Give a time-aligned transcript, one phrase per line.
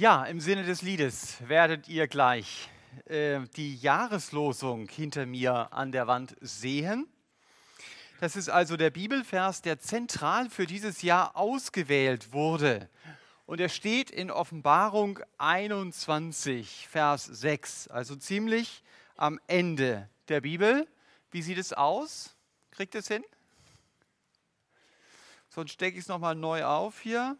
[0.00, 2.70] Ja, im Sinne des Liedes werdet ihr gleich
[3.04, 7.06] äh, die Jahreslosung hinter mir an der Wand sehen.
[8.18, 12.88] Das ist also der Bibelvers, der zentral für dieses Jahr ausgewählt wurde.
[13.44, 18.82] Und er steht in Offenbarung 21, Vers 6, also ziemlich
[19.18, 20.88] am Ende der Bibel.
[21.30, 22.34] Wie sieht es aus?
[22.70, 23.22] Kriegt es hin?
[25.50, 27.36] Sonst stecke ich es nochmal neu auf hier.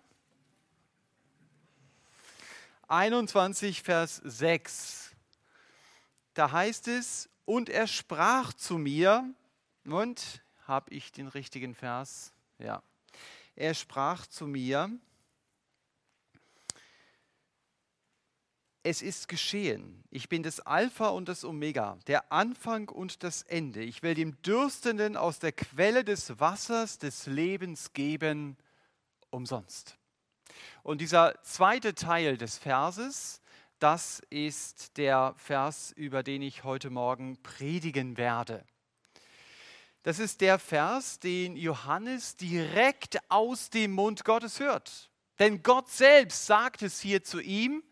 [2.90, 5.14] 21, Vers 6.
[6.34, 9.32] Da heißt es, und er sprach zu mir,
[9.84, 12.32] und habe ich den richtigen Vers?
[12.58, 12.82] Ja.
[13.54, 14.90] Er sprach zu mir,
[18.82, 20.02] es ist geschehen.
[20.10, 23.82] Ich bin das Alpha und das Omega, der Anfang und das Ende.
[23.82, 28.56] Ich will dem Dürstenden aus der Quelle des Wassers des Lebens geben,
[29.30, 29.99] umsonst.
[30.82, 33.40] Und dieser zweite Teil des Verses,
[33.78, 38.64] das ist der Vers, über den ich heute Morgen predigen werde.
[40.02, 45.10] Das ist der Vers, den Johannes direkt aus dem Mund Gottes hört.
[45.38, 47.82] Denn Gott selbst sagt es hier zu ihm.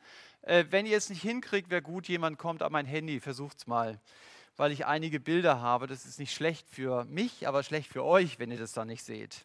[0.42, 3.66] Äh, wenn ihr es nicht hinkriegt, wäre gut, jemand kommt an mein Handy, versucht es
[3.66, 4.00] mal.
[4.56, 5.86] Weil ich einige Bilder habe.
[5.86, 9.04] Das ist nicht schlecht für mich, aber schlecht für euch, wenn ihr das da nicht
[9.04, 9.44] seht.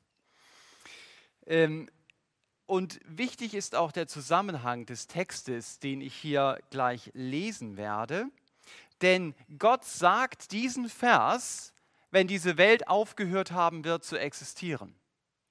[1.45, 1.89] Ähm,
[2.73, 8.25] und wichtig ist auch der Zusammenhang des Textes, den ich hier gleich lesen werde.
[9.03, 11.71] Denn Gott sagt diesen Vers,
[12.09, 14.95] wenn diese Welt aufgehört haben wird zu existieren.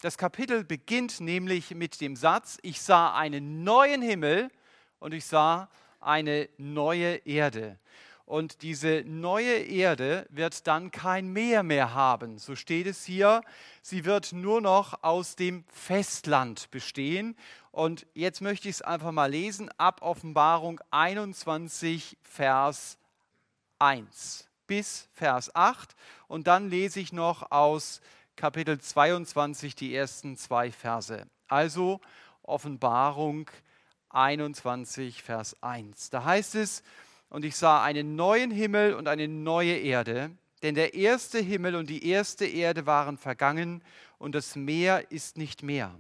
[0.00, 4.50] Das Kapitel beginnt nämlich mit dem Satz, ich sah einen neuen Himmel
[4.98, 7.78] und ich sah eine neue Erde.
[8.24, 12.38] Und diese neue Erde wird dann kein Meer mehr haben.
[12.38, 13.42] So steht es hier.
[13.82, 17.36] Sie wird nur noch aus dem Festland bestehen.
[17.70, 22.98] Und jetzt möchte ich es einfach mal lesen ab Offenbarung 21, Vers
[23.78, 25.94] 1 bis Vers 8.
[26.28, 28.00] Und dann lese ich noch aus
[28.36, 31.26] Kapitel 22 die ersten zwei Verse.
[31.48, 32.00] Also
[32.42, 33.50] Offenbarung
[34.10, 36.10] 21, Vers 1.
[36.10, 36.82] Da heißt es,
[37.32, 40.30] und ich sah einen neuen Himmel und eine neue Erde,
[40.62, 43.82] denn der erste Himmel und die erste Erde waren vergangen
[44.18, 45.98] und das Meer ist nicht mehr.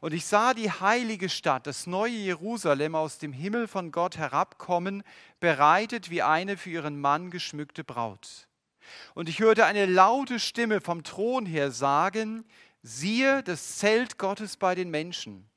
[0.00, 5.02] Und ich sah die heilige Stadt, das neue Jerusalem aus dem Himmel von Gott herabkommen,
[5.40, 8.46] bereitet wie eine für ihren Mann geschmückte Braut.
[9.14, 12.44] Und ich hörte eine laute Stimme vom Thron her sagen,
[12.80, 15.50] siehe das Zelt Gottes bei den Menschen,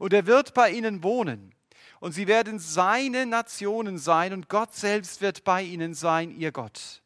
[0.00, 1.54] und er wird bei ihnen wohnen
[2.00, 7.02] und sie werden seine Nationen sein und Gott selbst wird bei ihnen sein, ihr Gott.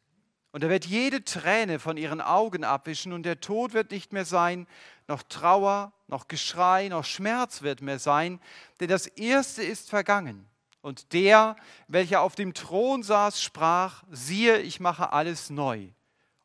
[0.51, 4.23] Und er wird jede Träne von ihren Augen abwischen und der Tod wird nicht mehr
[4.23, 4.67] sein,
[5.07, 8.39] noch Trauer, noch Geschrei, noch Schmerz wird mehr sein,
[8.79, 10.47] denn das Erste ist vergangen.
[10.81, 11.57] Und der,
[11.87, 15.89] welcher auf dem Thron saß, sprach, siehe, ich mache alles neu.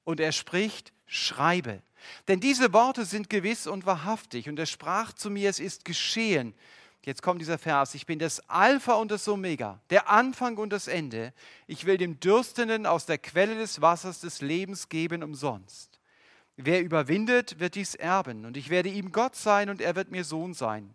[0.03, 1.83] Und er spricht, schreibe.
[2.27, 4.49] Denn diese Worte sind gewiss und wahrhaftig.
[4.49, 6.55] Und er sprach zu mir, es ist geschehen,
[7.03, 10.87] Jetzt kommt dieser Vers, ich bin das Alpha und das Omega, der Anfang und das
[10.87, 11.33] Ende.
[11.67, 15.99] Ich will dem Dürstenden aus der Quelle des Wassers des Lebens geben umsonst.
[16.57, 20.25] Wer überwindet, wird dies erben, und ich werde ihm Gott sein, und er wird mir
[20.25, 20.95] Sohn sein.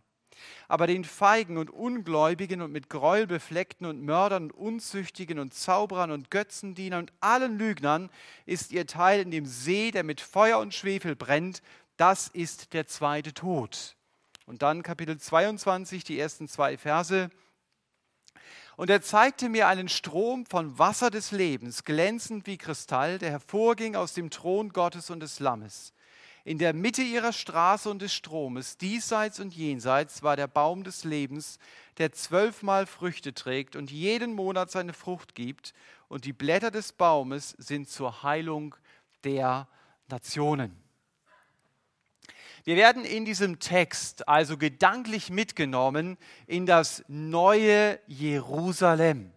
[0.67, 6.11] Aber den Feigen und Ungläubigen und mit Gräuel befleckten und Mördern und Unzüchtigen und Zauberern
[6.11, 8.11] und Götzendienern und allen Lügnern
[8.45, 11.63] ist ihr Teil in dem See, der mit Feuer und Schwefel brennt.
[11.97, 13.95] Das ist der zweite Tod.
[14.45, 17.29] Und dann Kapitel 22, die ersten zwei Verse.
[18.77, 23.95] Und er zeigte mir einen Strom von Wasser des Lebens, glänzend wie Kristall, der hervorging
[23.95, 25.93] aus dem Thron Gottes und des Lammes.
[26.43, 31.03] In der Mitte ihrer Straße und des Stromes, diesseits und jenseits, war der Baum des
[31.03, 31.57] Lebens,
[31.97, 35.73] der zwölfmal Früchte trägt und jeden Monat seine Frucht gibt.
[36.07, 38.75] Und die Blätter des Baumes sind zur Heilung
[39.23, 39.67] der
[40.07, 40.84] Nationen.
[42.65, 46.17] Wir werden in diesem Text also gedanklich mitgenommen
[46.47, 49.31] in das neue Jerusalem.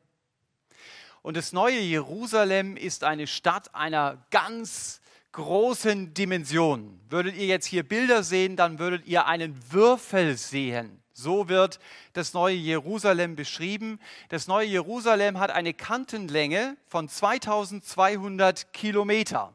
[1.21, 5.03] Und das neue Jerusalem ist eine Stadt einer ganz
[5.33, 6.99] großen Dimension.
[7.11, 11.03] Würdet ihr jetzt hier Bilder sehen, dann würdet ihr einen Würfel sehen.
[11.13, 11.81] So wird
[12.15, 14.01] das neue Jerusalem beschrieben.
[14.31, 19.53] Das neue Jerusalem hat eine Kantenlänge von 2200 Kilometer.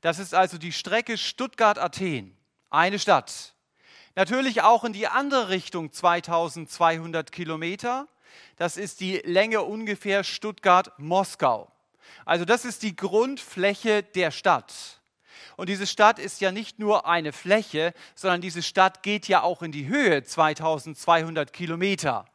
[0.00, 2.33] Das ist also die Strecke Stuttgart-Athen
[2.74, 3.54] eine Stadt.
[4.16, 8.06] Natürlich auch in die andere Richtung 2200 Kilometer.
[8.56, 11.70] Das ist die Länge ungefähr Stuttgart-Moskau.
[12.24, 15.00] Also das ist die Grundfläche der Stadt.
[15.56, 19.62] Und diese Stadt ist ja nicht nur eine Fläche, sondern diese Stadt geht ja auch
[19.62, 22.26] in die Höhe 2200 Kilometer.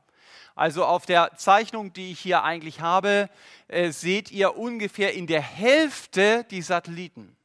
[0.55, 3.29] Also auf der Zeichnung, die ich hier eigentlich habe,
[3.67, 7.35] äh, seht ihr ungefähr in der Hälfte die Satelliten.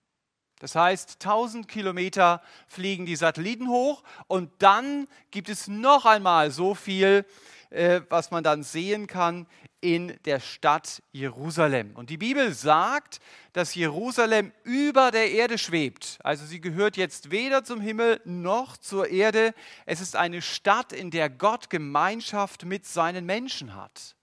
[0.65, 6.75] Das heißt, 1000 Kilometer fliegen die Satelliten hoch und dann gibt es noch einmal so
[6.75, 7.27] viel,
[7.69, 9.47] äh, was man dann sehen kann
[9.83, 11.95] in der Stadt Jerusalem.
[11.95, 13.21] Und die Bibel sagt,
[13.53, 16.17] dass Jerusalem über der Erde schwebt.
[16.25, 19.53] Also sie gehört jetzt weder zum Himmel noch zur Erde.
[19.85, 24.17] Es ist eine Stadt, in der Gott Gemeinschaft mit seinen Menschen hat.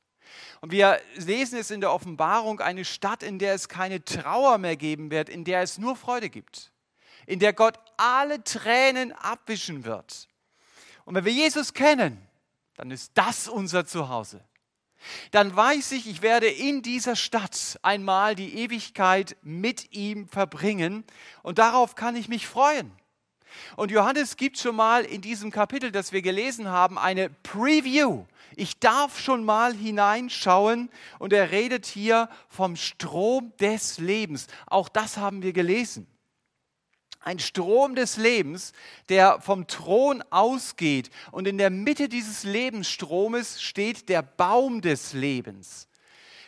[0.62, 4.76] Und wir lesen es in der Offenbarung, eine Stadt, in der es keine Trauer mehr
[4.76, 6.72] geben wird, in der es nur Freude gibt,
[7.26, 10.28] in der Gott alle Tränen abwischen wird.
[11.06, 12.28] Und wenn wir Jesus kennen,
[12.76, 14.44] dann ist das unser Zuhause
[15.32, 21.04] dann weiß ich, ich werde in dieser Stadt einmal die Ewigkeit mit ihm verbringen
[21.44, 22.92] und darauf kann ich mich freuen.
[23.76, 28.26] Und Johannes gibt schon mal in diesem Kapitel, das wir gelesen haben, eine Preview.
[28.56, 30.90] Ich darf schon mal hineinschauen
[31.20, 34.48] und er redet hier vom Strom des Lebens.
[34.68, 36.08] Auch das haben wir gelesen
[37.24, 38.74] ein Strom des Lebens,
[39.10, 41.10] der vom Thron ausgeht.
[41.32, 45.88] Und in der Mitte dieses Lebensstromes steht der Baum des Lebens.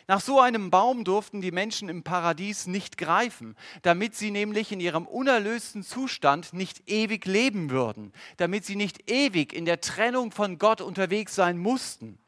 [0.06, 4.80] Nach so einem Baum durften die Menschen im Paradies nicht greifen, damit sie nämlich in
[4.80, 10.58] ihrem unerlösten Zustand nicht ewig leben würden, damit sie nicht ewig in der Trennung von
[10.58, 12.18] Gott unterwegs sein mussten.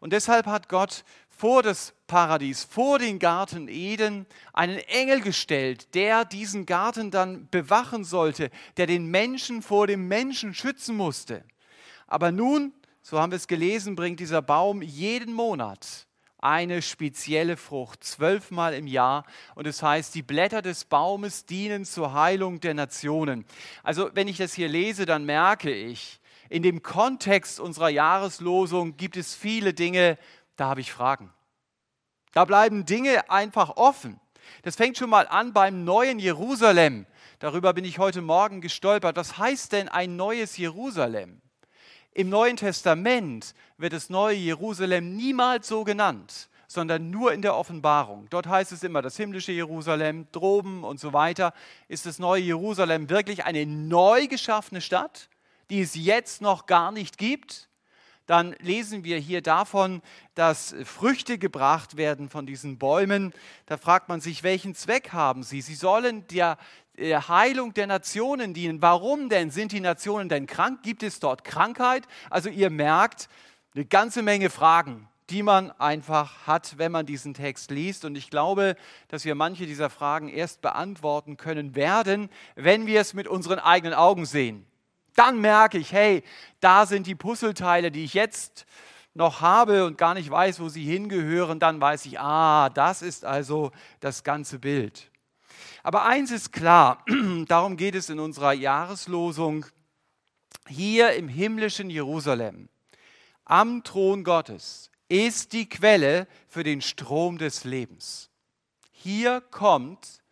[0.00, 6.24] Und deshalb hat Gott vor das Paradies, vor den Garten Eden, einen Engel gestellt, der
[6.24, 11.44] diesen Garten dann bewachen sollte, der den Menschen vor dem Menschen schützen musste.
[12.08, 16.06] Aber nun, so haben wir es gelesen, bringt dieser Baum jeden Monat
[16.42, 19.24] eine spezielle Frucht, zwölfmal im Jahr.
[19.54, 23.44] Und es das heißt, die Blätter des Baumes dienen zur Heilung der Nationen.
[23.82, 29.16] Also wenn ich das hier lese, dann merke ich, in dem Kontext unserer Jahreslosung gibt
[29.16, 30.18] es viele Dinge,
[30.56, 31.32] da habe ich Fragen.
[32.32, 34.20] Da bleiben Dinge einfach offen.
[34.62, 37.06] Das fängt schon mal an beim neuen Jerusalem.
[37.38, 39.16] Darüber bin ich heute Morgen gestolpert.
[39.16, 41.40] Was heißt denn ein neues Jerusalem?
[42.14, 48.26] Im Neuen Testament wird das neue Jerusalem niemals so genannt, sondern nur in der Offenbarung.
[48.28, 51.54] Dort heißt es immer, das himmlische Jerusalem, droben und so weiter.
[51.88, 55.30] Ist das neue Jerusalem wirklich eine neu geschaffene Stadt,
[55.70, 57.70] die es jetzt noch gar nicht gibt?
[58.26, 60.00] dann lesen wir hier davon,
[60.34, 63.32] dass Früchte gebracht werden von diesen Bäumen.
[63.66, 65.60] Da fragt man sich, welchen Zweck haben sie?
[65.60, 66.56] Sie sollen der
[66.98, 68.82] Heilung der Nationen dienen.
[68.82, 69.50] Warum denn?
[69.50, 70.82] Sind die Nationen denn krank?
[70.82, 72.06] Gibt es dort Krankheit?
[72.30, 73.28] Also ihr merkt,
[73.74, 78.04] eine ganze Menge Fragen, die man einfach hat, wenn man diesen Text liest.
[78.04, 78.76] Und ich glaube,
[79.08, 83.94] dass wir manche dieser Fragen erst beantworten können werden, wenn wir es mit unseren eigenen
[83.94, 84.66] Augen sehen.
[85.14, 86.22] Dann merke ich, hey,
[86.60, 88.66] da sind die Puzzleteile, die ich jetzt
[89.14, 91.58] noch habe und gar nicht weiß, wo sie hingehören.
[91.58, 95.11] Dann weiß ich, ah, das ist also das ganze Bild.
[95.82, 97.04] Aber eins ist klar,
[97.48, 99.66] darum geht es in unserer Jahreslosung,
[100.68, 102.68] hier im himmlischen Jerusalem,
[103.44, 108.30] am Thron Gottes, ist die Quelle für den Strom des Lebens.
[108.92, 110.22] Hier kommt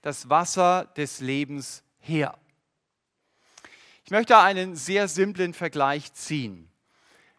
[0.00, 2.38] das Wasser des Lebens her.
[4.04, 6.68] Ich möchte einen sehr simplen Vergleich ziehen.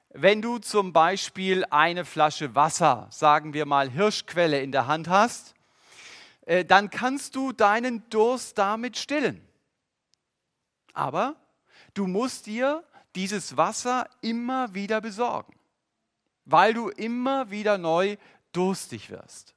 [0.09, 5.52] Wenn du zum Beispiel eine Flasche Wasser, sagen wir mal Hirschquelle, in der Hand hast,
[6.45, 9.47] dann kannst du deinen Durst damit stillen.
[10.93, 11.35] Aber
[11.93, 12.83] du musst dir
[13.15, 15.55] dieses Wasser immer wieder besorgen,
[16.45, 18.17] weil du immer wieder neu
[18.51, 19.53] durstig wirst.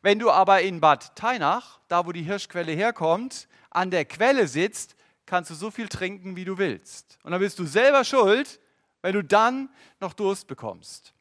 [0.00, 4.94] Wenn du aber in Bad Teinach, da wo die Hirschquelle herkommt, an der Quelle sitzt,
[5.26, 7.18] kannst du so viel trinken, wie du willst.
[7.22, 8.60] Und dann bist du selber schuld,
[9.02, 9.68] wenn du dann
[10.00, 11.12] noch Durst bekommst.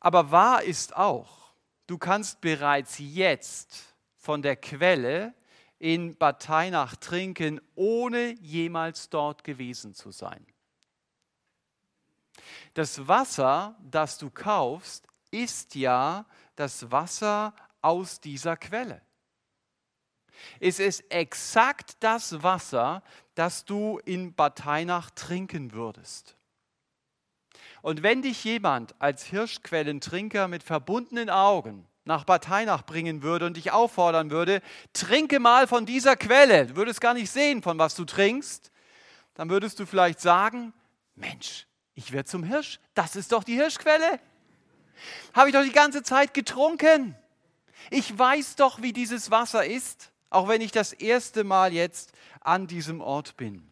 [0.00, 1.37] Aber wahr ist auch,
[1.88, 5.34] du kannst bereits jetzt von der Quelle
[5.80, 10.46] in Bad Teinach trinken, ohne jemals dort gewesen zu sein.
[12.74, 19.02] Das Wasser, das du kaufst, ist ja das Wasser aus dieser Quelle.
[20.60, 23.02] Es ist exakt das Wasser,
[23.34, 26.37] das du in Bateinach trinken würdest.
[27.82, 33.72] Und wenn dich jemand als Hirschquellentrinker mit verbundenen Augen nach Bateinach bringen würde und dich
[33.72, 38.04] auffordern würde, trinke mal von dieser Quelle, du würdest gar nicht sehen, von was du
[38.04, 38.70] trinkst,
[39.34, 40.72] dann würdest du vielleicht sagen,
[41.14, 44.20] Mensch, ich werde zum Hirsch, das ist doch die Hirschquelle.
[45.34, 47.16] Habe ich doch die ganze Zeit getrunken.
[47.90, 52.66] Ich weiß doch, wie dieses Wasser ist auch wenn ich das erste Mal jetzt an
[52.66, 53.70] diesem Ort bin.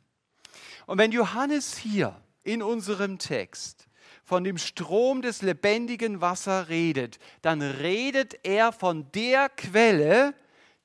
[0.86, 3.88] Und wenn Johannes hier in unserem Text
[4.26, 10.34] von dem Strom des lebendigen Wassers redet, dann redet er von der Quelle,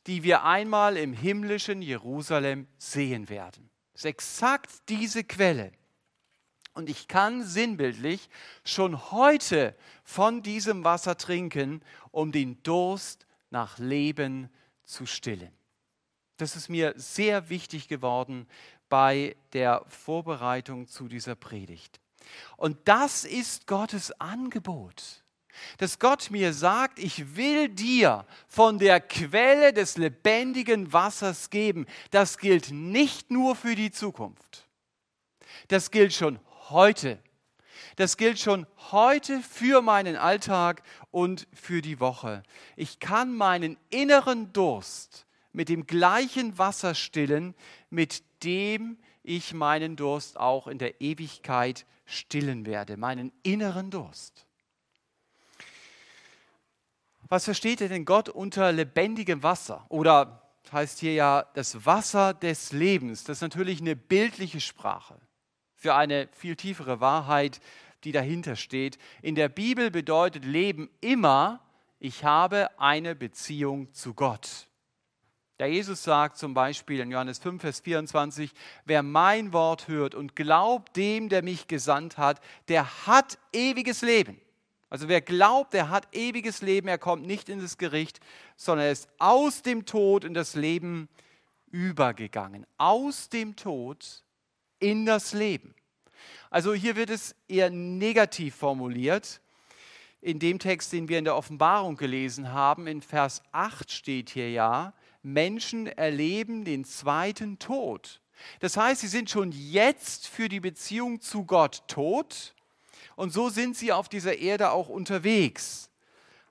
[0.06, 3.70] die wir einmal im himmlischen Jerusalem sehen werden.
[3.96, 5.72] Es ist exakt diese Quelle.
[6.74, 8.30] Und ich kann sinnbildlich
[8.64, 11.82] schon heute von diesem Wasser trinken,
[12.12, 14.50] um den Durst nach Leben
[14.84, 15.52] zu stillen.
[16.38, 18.48] Das ist mir sehr wichtig geworden
[18.88, 22.01] bei der Vorbereitung zu dieser Predigt.
[22.58, 25.24] Und das ist Gottes Angebot.
[25.78, 31.86] Dass Gott mir sagt, ich will dir von der Quelle des lebendigen Wassers geben.
[32.10, 34.68] Das gilt nicht nur für die Zukunft.
[35.68, 37.20] Das gilt schon heute.
[37.98, 42.44] Das gilt schon heute für meinen Alltag und für die Woche.
[42.76, 47.56] Ich kann meinen inneren Durst mit dem gleichen Wasser stillen,
[47.90, 54.46] mit dem ich meinen Durst auch in der Ewigkeit stillen werde, meinen inneren Durst.
[57.30, 59.86] Was versteht denn Gott unter lebendigem Wasser?
[59.90, 63.24] Oder heißt hier ja das Wasser des Lebens.
[63.24, 65.20] Das ist natürlich eine bildliche Sprache
[65.76, 67.60] für eine viel tiefere Wahrheit,
[68.04, 68.98] die dahinter steht.
[69.22, 71.62] In der Bibel bedeutet Leben immer,
[72.00, 74.68] ich habe eine Beziehung zu Gott.
[75.62, 78.52] Der Jesus sagt zum Beispiel in Johannes 5, Vers 24,
[78.86, 84.42] wer mein Wort hört und glaubt dem, der mich gesandt hat, der hat ewiges Leben.
[84.90, 88.22] Also wer glaubt, der hat ewiges Leben, er kommt nicht in das Gericht,
[88.56, 91.08] sondern er ist aus dem Tod in das Leben
[91.70, 92.66] übergegangen.
[92.80, 94.24] Aus dem Tod
[94.80, 95.76] in das Leben.
[96.50, 99.42] Also hier wird es eher negativ formuliert.
[100.22, 104.50] In dem Text, den wir in der Offenbarung gelesen haben, in Vers 8 steht hier
[104.50, 108.22] ja, Menschen erleben den zweiten Tod.
[108.60, 112.56] Das heißt, sie sind schon jetzt für die Beziehung zu Gott tot
[113.16, 115.90] und so sind sie auf dieser Erde auch unterwegs.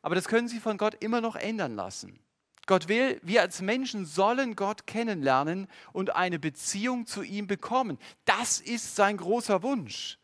[0.02, 2.20] Aber das können sie von Gott immer noch ändern lassen.
[2.66, 7.98] Gott will, wir als Menschen sollen Gott kennenlernen und eine Beziehung zu ihm bekommen.
[8.24, 10.18] Das ist sein großer Wunsch.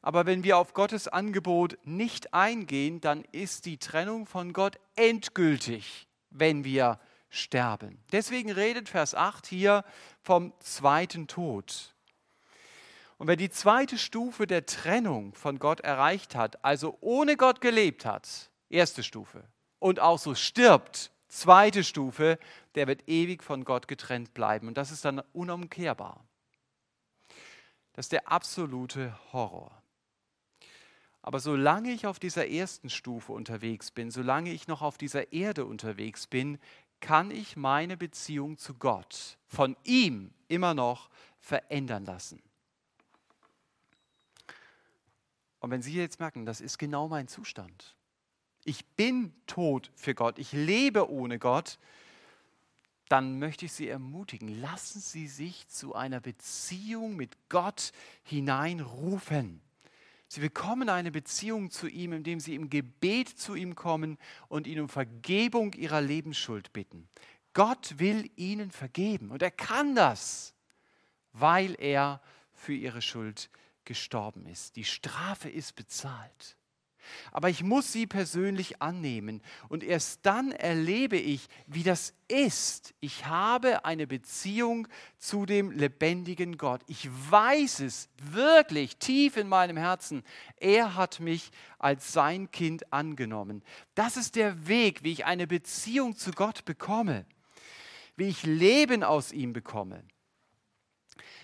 [0.00, 6.08] Aber wenn wir auf Gottes Angebot nicht eingehen, dann ist die Trennung von Gott endgültig,
[6.30, 6.98] wenn wir
[7.32, 7.98] sterben.
[8.12, 9.84] Deswegen redet Vers 8 hier
[10.22, 11.94] vom zweiten Tod.
[13.18, 18.04] Und wer die zweite Stufe der Trennung von Gott erreicht hat, also ohne Gott gelebt
[18.04, 19.44] hat, erste Stufe,
[19.78, 22.38] und auch so stirbt, Zweite Stufe,
[22.74, 24.68] der wird ewig von Gott getrennt bleiben.
[24.68, 26.22] Und das ist dann unumkehrbar.
[27.94, 29.82] Das ist der absolute Horror.
[31.22, 35.64] Aber solange ich auf dieser ersten Stufe unterwegs bin, solange ich noch auf dieser Erde
[35.64, 36.58] unterwegs bin,
[37.02, 42.40] kann ich meine Beziehung zu Gott von ihm immer noch verändern lassen.
[45.58, 47.94] Und wenn Sie jetzt merken, das ist genau mein Zustand,
[48.64, 51.78] ich bin tot für Gott, ich lebe ohne Gott,
[53.08, 57.92] dann möchte ich Sie ermutigen, lassen Sie sich zu einer Beziehung mit Gott
[58.22, 59.60] hineinrufen.
[60.32, 64.16] Sie bekommen eine Beziehung zu ihm, indem Sie im Gebet zu ihm kommen
[64.48, 67.06] und ihn um Vergebung Ihrer Lebensschuld bitten.
[67.52, 70.54] Gott will Ihnen vergeben und er kann das,
[71.34, 72.22] weil er
[72.54, 73.50] für Ihre Schuld
[73.84, 74.76] gestorben ist.
[74.76, 76.56] Die Strafe ist bezahlt.
[77.30, 79.42] Aber ich muss sie persönlich annehmen.
[79.68, 82.94] Und erst dann erlebe ich, wie das ist.
[83.00, 86.82] Ich habe eine Beziehung zu dem lebendigen Gott.
[86.86, 90.22] Ich weiß es wirklich tief in meinem Herzen.
[90.56, 93.62] Er hat mich als sein Kind angenommen.
[93.94, 97.26] Das ist der Weg, wie ich eine Beziehung zu Gott bekomme.
[98.16, 100.04] Wie ich Leben aus ihm bekomme.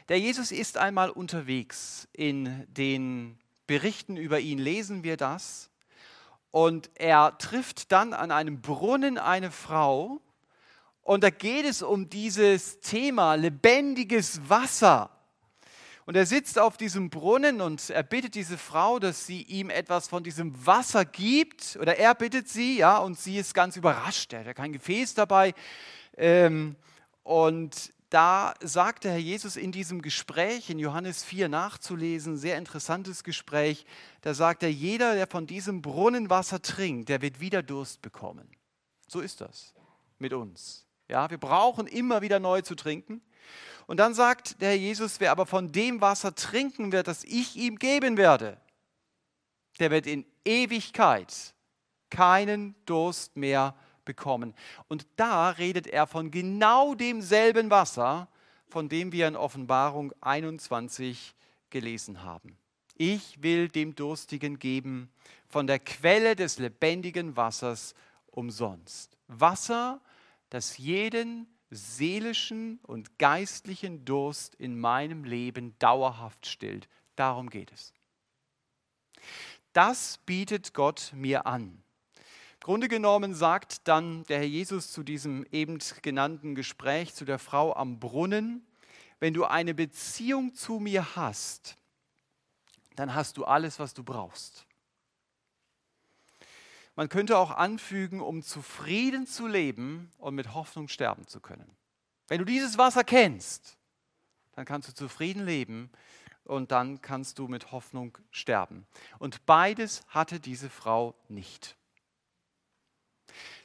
[0.09, 5.71] Der Jesus ist einmal unterwegs in den Berichten über ihn lesen wir das.
[6.51, 10.21] Und er trifft dann an einem Brunnen eine Frau.
[11.03, 15.11] Und da geht es um dieses Thema lebendiges Wasser.
[16.07, 20.09] Und er sitzt auf diesem Brunnen und er bittet diese Frau, dass sie ihm etwas
[20.09, 21.77] von diesem Wasser gibt.
[21.79, 24.33] Oder er bittet sie, ja, und sie ist ganz überrascht.
[24.33, 25.53] Er hat kein Gefäß dabei.
[26.17, 26.77] Ähm,
[27.25, 33.85] und da sagte Herr Jesus in diesem Gespräch in Johannes 4 nachzulesen, sehr interessantes Gespräch,
[34.23, 38.49] da sagt er, jeder, der von diesem Brunnenwasser trinkt, der wird wieder Durst bekommen.
[39.07, 39.75] So ist das
[40.19, 40.87] mit uns.
[41.09, 43.21] Ja, wir brauchen immer wieder neu zu trinken.
[43.87, 47.57] Und dann sagt der Herr Jesus, wer aber von dem Wasser trinken wird, das ich
[47.57, 48.59] ihm geben werde,
[49.79, 51.55] der wird in Ewigkeit
[52.11, 54.55] keinen Durst mehr bekommen bekommen.
[54.89, 58.27] Und da redet er von genau demselben Wasser,
[58.69, 61.37] von dem wir in Offenbarung 21
[61.71, 62.57] gelesen haben.
[62.97, 65.11] Ich will dem Durstigen geben
[65.47, 67.95] von der Quelle des lebendigen Wassers
[68.27, 69.17] umsonst.
[69.29, 70.01] Wasser,
[70.51, 76.89] das jeden seelischen und geistlichen Durst in meinem Leben dauerhaft stillt.
[77.15, 77.93] Darum geht es.
[79.73, 81.83] Das bietet Gott mir an.
[82.69, 87.75] Grunde genommen sagt dann der Herr Jesus zu diesem eben genannten Gespräch zu der Frau
[87.75, 88.63] am Brunnen,
[89.21, 91.77] wenn du eine Beziehung zu mir hast,
[92.95, 94.67] dann hast du alles, was du brauchst.
[96.95, 101.75] Man könnte auch anfügen, um zufrieden zu leben und mit Hoffnung sterben zu können.
[102.27, 103.79] Wenn du dieses Wasser kennst,
[104.53, 105.91] dann kannst du zufrieden leben
[106.45, 108.87] und dann kannst du mit Hoffnung sterben.
[109.19, 111.78] Und beides hatte diese Frau nicht.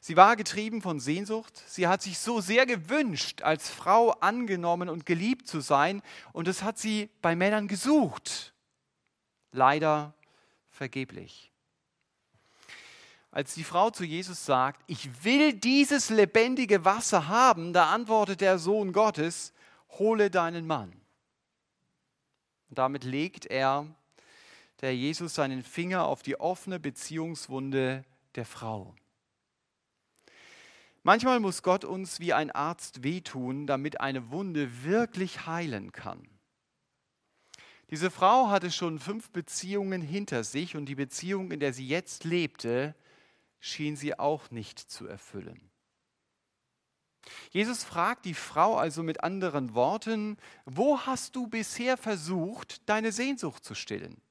[0.02, 1.64] Sie war getrieben von Sehnsucht.
[1.68, 6.02] Sie hat sich so sehr gewünscht, als Frau angenommen und geliebt zu sein.
[6.34, 8.54] Und das hat sie bei Männern gesucht.
[9.52, 10.14] Leider
[10.70, 11.52] vergeblich.
[13.32, 18.60] Als die Frau zu Jesus sagt, ich will dieses lebendige Wasser haben, da antwortet der
[18.60, 19.54] Sohn Gottes,
[19.98, 20.92] hole deinen Mann.
[22.70, 23.88] Und damit legt er,
[24.82, 28.04] der Jesus, seinen Finger auf die offene Beziehungswunde
[28.36, 28.94] der Frau.
[31.04, 36.28] Manchmal muss Gott uns wie ein Arzt wehtun, damit eine Wunde wirklich heilen kann.
[37.90, 42.24] Diese Frau hatte schon fünf Beziehungen hinter sich und die Beziehung, in der sie jetzt
[42.24, 42.96] lebte,
[43.60, 45.70] schien sie auch nicht zu erfüllen.
[47.52, 53.64] Jesus fragt die Frau also mit anderen Worten, wo hast du bisher versucht, deine Sehnsucht
[53.64, 54.22] zu stillen?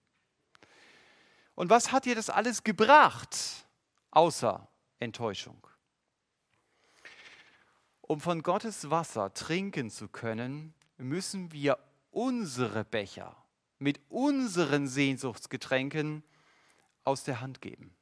[1.55, 3.37] Und was hat dir das alles gebracht,
[4.11, 5.67] außer Enttäuschung?
[8.13, 11.79] Um von Gottes Wasser trinken zu können, müssen wir
[12.11, 13.35] unsere Becher
[13.79, 16.23] mit unseren Sehnsuchtsgetränken
[17.05, 17.97] aus der Hand geben.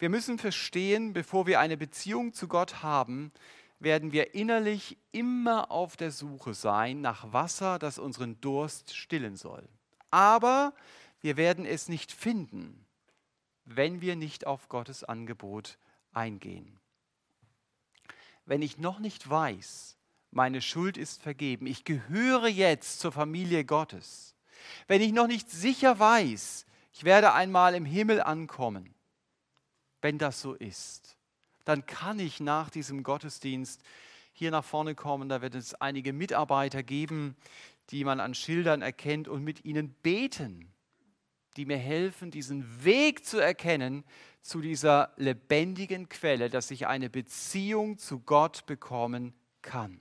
[0.00, 3.30] Wir müssen verstehen, bevor wir eine Beziehung zu Gott haben,
[3.78, 9.68] werden wir innerlich immer auf der Suche sein nach Wasser, das unseren Durst stillen soll.
[10.10, 10.74] Aber
[11.20, 12.84] wir werden es nicht finden,
[13.64, 15.78] wenn wir nicht auf Gottes Angebot
[16.12, 16.80] eingehen.
[18.48, 19.98] Wenn ich noch nicht weiß,
[20.30, 24.34] meine Schuld ist vergeben, ich gehöre jetzt zur Familie Gottes,
[24.86, 28.94] wenn ich noch nicht sicher weiß, ich werde einmal im Himmel ankommen,
[30.00, 31.18] wenn das so ist,
[31.66, 33.82] dann kann ich nach diesem Gottesdienst
[34.32, 35.28] hier nach vorne kommen.
[35.28, 37.36] Da wird es einige Mitarbeiter geben,
[37.90, 40.72] die man an Schildern erkennt und mit ihnen beten,
[41.58, 44.04] die mir helfen, diesen Weg zu erkennen
[44.42, 50.00] zu dieser lebendigen Quelle, dass ich eine Beziehung zu Gott bekommen kann.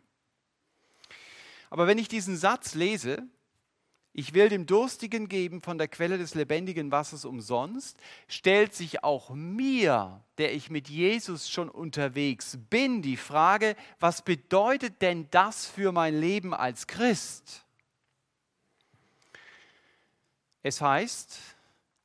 [1.70, 3.28] Aber wenn ich diesen Satz lese,
[4.14, 9.32] ich will dem Durstigen geben von der Quelle des lebendigen Wassers umsonst, stellt sich auch
[9.32, 15.92] mir, der ich mit Jesus schon unterwegs bin, die Frage, was bedeutet denn das für
[15.92, 17.67] mein Leben als Christ?
[20.68, 21.40] Es heißt,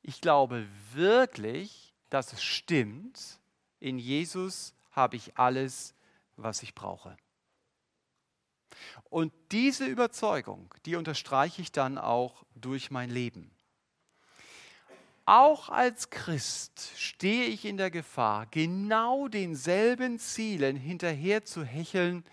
[0.03, 3.41] ich glaube wirklich, dass es stimmt,
[3.81, 5.93] in Jesus habe ich alles,
[6.37, 7.17] was ich brauche.
[9.09, 13.51] Und diese Überzeugung, die unterstreiche ich dann auch durch mein Leben.
[15.25, 22.23] Auch als Christ stehe ich in der Gefahr, genau denselben Zielen hinterher zu hecheln,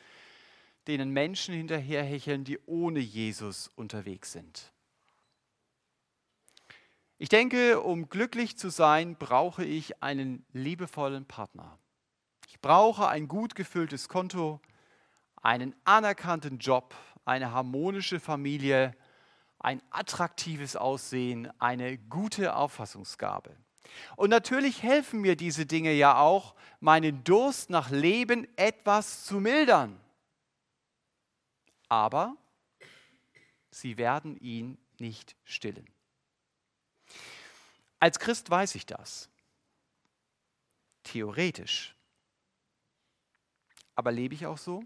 [0.86, 4.70] denen Menschen hinterherhecheln, die ohne Jesus unterwegs sind.
[7.22, 11.78] Ich denke, um glücklich zu sein, brauche ich einen liebevollen Partner.
[12.48, 14.58] Ich brauche ein gut gefülltes Konto,
[15.42, 16.94] einen anerkannten Job,
[17.26, 18.96] eine harmonische Familie,
[19.58, 23.54] ein attraktives Aussehen, eine gute Auffassungsgabe.
[24.16, 30.00] Und natürlich helfen mir diese Dinge ja auch, meinen Durst nach Leben etwas zu mildern.
[31.86, 32.34] Aber
[33.70, 35.86] sie werden ihn nicht stillen.
[38.00, 39.28] Als Christ weiß ich das.
[41.04, 41.94] Theoretisch.
[43.94, 44.82] Aber lebe ich auch so?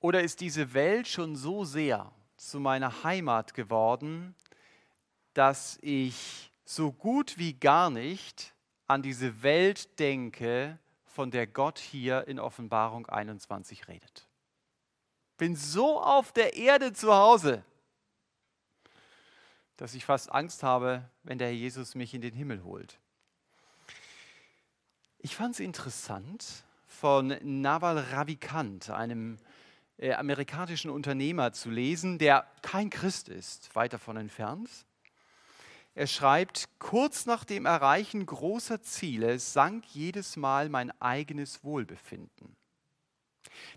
[0.00, 4.34] Oder ist diese Welt schon so sehr zu meiner Heimat geworden,
[5.34, 8.54] dass ich so gut wie gar nicht
[8.86, 14.28] an diese Welt denke, von der Gott hier in Offenbarung 21 redet?
[15.38, 17.64] Bin so auf der Erde zu Hause,
[19.82, 23.00] dass ich fast Angst habe, wenn der Herr Jesus mich in den Himmel holt.
[25.18, 29.40] Ich fand es interessant von Naval Ravikant, einem
[29.96, 34.70] äh, amerikanischen Unternehmer zu lesen, der kein Christ ist, weit davon entfernt.
[35.96, 42.54] Er schreibt, kurz nach dem Erreichen großer Ziele sank jedes Mal mein eigenes Wohlbefinden.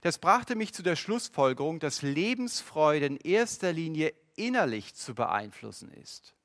[0.02, 6.36] Das brachte mich zu der Schlussfolgerung, dass Lebensfreude in erster Linie innerlich zu beeinflussen ist.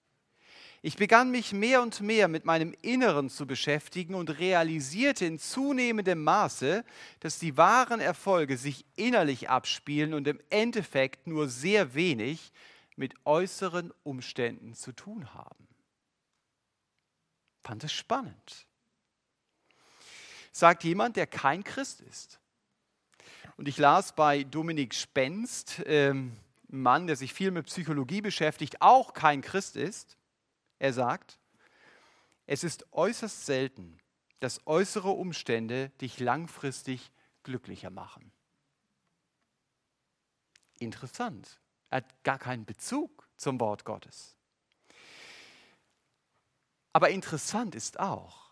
[0.82, 6.24] Ich begann mich mehr und mehr mit meinem Inneren zu beschäftigen und realisierte in zunehmendem
[6.24, 6.84] Maße,
[7.20, 12.52] dass die wahren Erfolge sich innerlich abspielen und im Endeffekt nur sehr wenig
[12.96, 15.68] mit äußeren Umständen zu tun haben.
[17.62, 18.66] Fand es spannend.
[20.50, 22.40] Sagt jemand, der kein Christ ist.
[23.58, 26.34] Und ich las bei Dominik Spenst, ähm,
[26.72, 30.16] Mann, der sich viel mit Psychologie beschäftigt, auch kein Christ ist.
[30.78, 31.38] Er sagt,
[32.46, 33.98] es ist äußerst selten,
[34.40, 38.32] dass äußere Umstände dich langfristig glücklicher machen.
[40.78, 41.60] Interessant.
[41.90, 44.36] Er hat gar keinen Bezug zum Wort Gottes.
[46.92, 48.50] Aber interessant ist auch,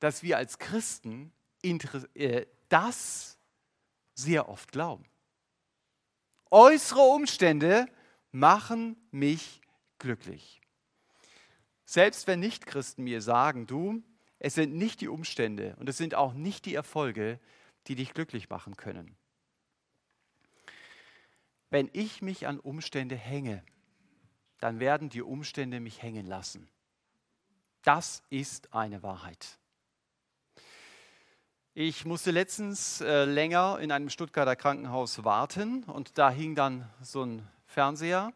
[0.00, 3.38] dass wir als Christen äh, das
[4.14, 5.04] sehr oft glauben.
[6.50, 7.86] Äußere Umstände
[8.32, 9.60] machen mich
[9.98, 10.60] glücklich.
[11.84, 14.02] Selbst wenn Nichtchristen mir sagen, du,
[14.38, 17.40] es sind nicht die Umstände und es sind auch nicht die Erfolge,
[17.86, 19.16] die dich glücklich machen können.
[21.70, 23.62] Wenn ich mich an Umstände hänge,
[24.58, 26.68] dann werden die Umstände mich hängen lassen.
[27.82, 29.58] Das ist eine Wahrheit.
[31.80, 37.22] Ich musste letztens äh, länger in einem Stuttgarter Krankenhaus warten und da hing dann so
[37.22, 38.32] ein Fernseher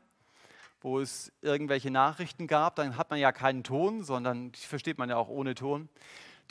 [0.80, 2.76] wo es irgendwelche Nachrichten gab.
[2.76, 5.88] Dann hat man ja keinen Ton, sondern die versteht man ja auch ohne Ton,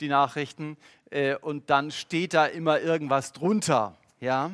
[0.00, 0.76] die Nachrichten.
[1.08, 3.96] Äh, und dann steht da immer irgendwas drunter.
[4.20, 4.50] Ja?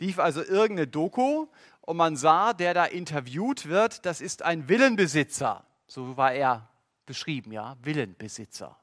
[0.00, 1.46] Lief also irgendeine Doku
[1.82, 5.64] und man sah, der da interviewt wird, das ist ein Villenbesitzer.
[5.86, 6.68] So war er
[7.06, 8.76] beschrieben, ja, Villenbesitzer.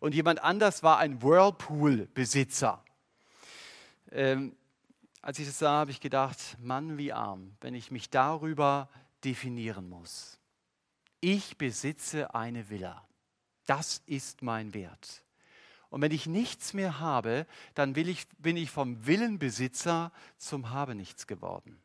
[0.00, 2.82] Und jemand anders war ein Whirlpool-Besitzer.
[4.10, 4.56] Ähm,
[5.22, 8.88] als ich das sah, habe ich gedacht, Mann, wie arm, wenn ich mich darüber
[9.24, 10.38] definieren muss.
[11.20, 13.04] Ich besitze eine Villa.
[13.66, 15.22] Das ist mein Wert.
[15.90, 21.80] Und wenn ich nichts mehr habe, dann ich, bin ich vom Willenbesitzer zum Habenichts geworden,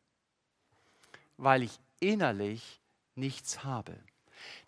[1.36, 2.80] weil ich innerlich
[3.14, 3.98] nichts habe.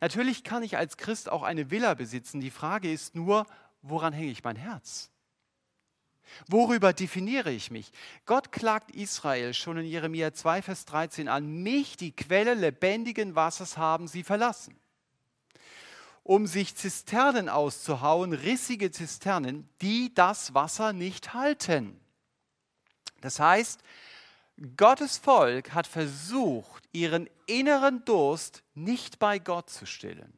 [0.01, 2.41] Natürlich kann ich als Christ auch eine Villa besitzen.
[2.41, 3.47] Die Frage ist nur,
[3.83, 5.11] woran hänge ich mein Herz?
[6.49, 7.93] Worüber definiere ich mich?
[8.25, 13.77] Gott klagt Israel schon in Jeremia 2, Vers 13 an, mich, die Quelle lebendigen Wassers,
[13.77, 14.77] haben sie verlassen.
[16.23, 22.01] Um sich Zisternen auszuhauen, rissige Zisternen, die das Wasser nicht halten.
[23.21, 23.81] Das heißt,
[24.77, 30.33] Gottes Volk hat versucht, ihren inneren Durst nicht bei Gott zu stillen,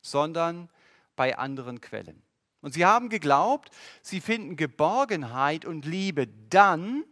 [0.00, 0.70] sondern
[1.16, 2.22] bei anderen Quellen.
[2.60, 3.70] Und sie haben geglaubt,
[4.00, 7.04] sie finden Geborgenheit und Liebe dann,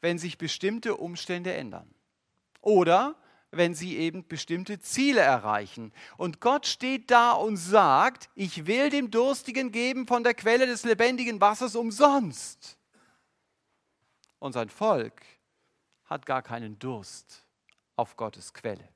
[0.00, 1.88] wenn sich bestimmte Umstände ändern.
[2.60, 3.14] Oder
[3.52, 5.92] wenn sie eben bestimmte Ziele erreichen.
[6.16, 10.84] Und Gott steht da und sagt, ich will dem Durstigen geben von der Quelle des
[10.84, 12.78] lebendigen Wassers umsonst.
[14.38, 15.20] Und sein Volk
[16.04, 17.44] hat gar keinen Durst
[17.96, 18.88] auf Gottes Quelle.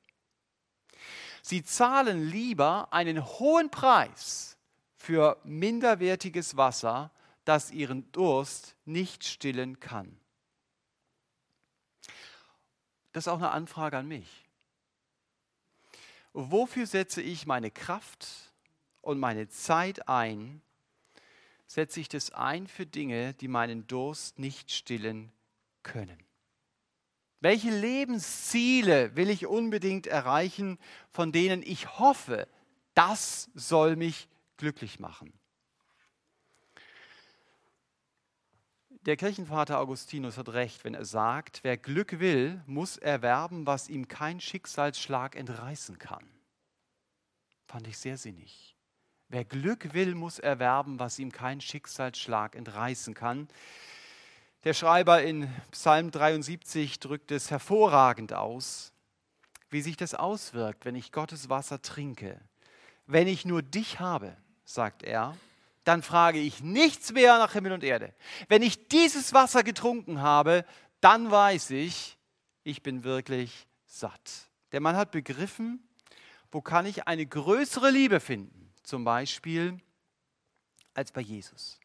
[1.47, 4.57] Sie zahlen lieber einen hohen Preis
[4.95, 7.11] für minderwertiges Wasser,
[7.43, 10.19] das ihren Durst nicht stillen kann.
[13.11, 14.49] Das ist auch eine Anfrage an mich.
[16.33, 18.27] Wofür setze ich meine Kraft
[19.01, 20.63] und meine Zeit ein?
[21.67, 25.31] Setze ich das ein für Dinge, die meinen Durst nicht stillen
[25.83, 26.24] können?
[27.41, 32.47] Welche Lebensziele will ich unbedingt erreichen, von denen ich hoffe,
[32.93, 35.33] das soll mich glücklich machen.
[39.05, 44.07] Der Kirchenvater Augustinus hat recht, wenn er sagt, wer Glück will, muss erwerben, was ihm
[44.07, 46.27] kein Schicksalsschlag entreißen kann.
[47.67, 48.75] Fand ich sehr sinnig.
[49.27, 53.47] Wer Glück will, muss erwerben, was ihm kein Schicksalsschlag entreißen kann.
[54.65, 58.93] Der Schreiber in Psalm 73 drückt es hervorragend aus,
[59.69, 62.41] wie sich das auswirkt, wenn ich Gottes Wasser trinke.
[63.05, 65.37] Wenn ich nur dich habe, sagt er,
[65.83, 68.15] dann frage ich nichts mehr nach Himmel und Erde.
[68.47, 70.65] Wenn ich dieses Wasser getrunken habe,
[70.99, 72.17] dann weiß ich,
[72.63, 74.49] ich bin wirklich satt.
[74.71, 75.87] Der Mann hat begriffen,
[76.51, 79.77] wo kann ich eine größere Liebe finden, zum Beispiel
[80.95, 81.79] als bei Jesus,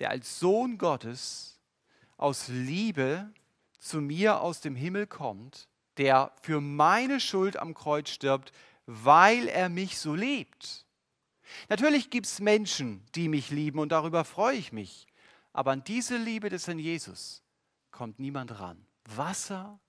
[0.00, 1.60] der als Sohn Gottes
[2.16, 3.32] aus Liebe
[3.78, 8.52] zu mir aus dem Himmel kommt, der für meine Schuld am Kreuz stirbt,
[8.86, 10.86] weil er mich so liebt.
[11.68, 15.06] Natürlich gibt es Menschen, die mich lieben und darüber freue ich mich.
[15.52, 17.42] Aber an diese Liebe des Herrn Jesus
[17.90, 18.86] kommt niemand ran.
[19.04, 19.80] Wasser,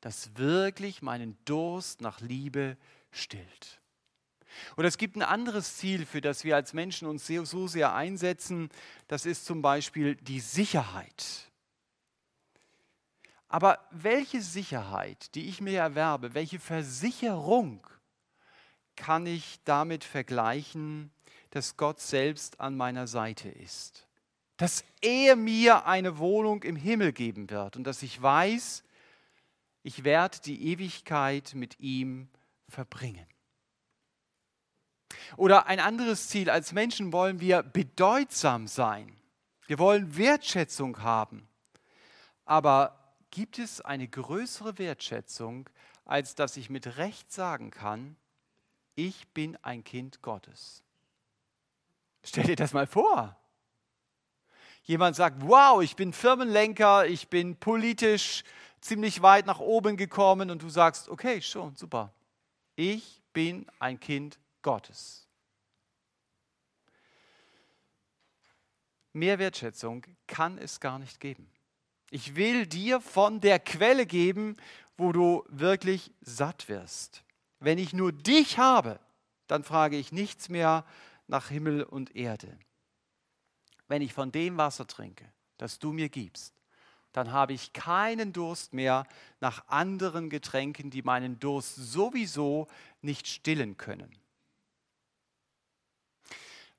[0.00, 2.76] das wirklich meinen Durst nach Liebe
[3.10, 3.81] stillt.
[4.76, 8.70] Und es gibt ein anderes Ziel, für das wir als Menschen uns so sehr einsetzen.
[9.08, 11.50] Das ist zum Beispiel die Sicherheit.
[13.48, 17.86] Aber welche Sicherheit, die ich mir erwerbe, welche Versicherung
[18.96, 21.10] kann ich damit vergleichen,
[21.50, 24.06] dass Gott selbst an meiner Seite ist?
[24.56, 28.84] Dass er mir eine Wohnung im Himmel geben wird und dass ich weiß,
[29.82, 32.28] ich werde die Ewigkeit mit ihm
[32.68, 33.26] verbringen.
[35.36, 39.16] Oder ein anderes Ziel, als Menschen wollen wir bedeutsam sein.
[39.66, 41.48] Wir wollen Wertschätzung haben.
[42.44, 42.98] Aber
[43.30, 45.68] gibt es eine größere Wertschätzung,
[46.04, 48.16] als dass ich mit Recht sagen kann,
[48.94, 50.82] ich bin ein Kind Gottes?
[52.24, 53.36] Stell dir das mal vor.
[54.84, 58.44] Jemand sagt, wow, ich bin Firmenlenker, ich bin politisch
[58.80, 62.12] ziemlich weit nach oben gekommen und du sagst, okay, schon, super.
[62.74, 65.26] Ich bin ein Kind Gottes.
[69.12, 71.50] Mehr Wertschätzung kann es gar nicht geben.
[72.10, 74.56] Ich will dir von der Quelle geben,
[74.96, 77.24] wo du wirklich satt wirst.
[77.58, 79.00] Wenn ich nur dich habe,
[79.46, 80.84] dann frage ich nichts mehr
[81.26, 82.58] nach Himmel und Erde.
[83.88, 86.54] Wenn ich von dem Wasser trinke, das du mir gibst,
[87.12, 89.06] dann habe ich keinen Durst mehr
[89.40, 92.68] nach anderen Getränken, die meinen Durst sowieso
[93.02, 94.21] nicht stillen können.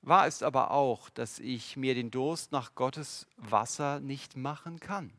[0.06, 5.10] Wahr ist aber auch, dass ich mir den Durst nach Gottes Wasser nicht machen kann.